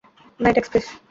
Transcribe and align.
না 0.39 0.47
এটা 0.49 0.59
এক্সপ্রেস। 0.61 0.85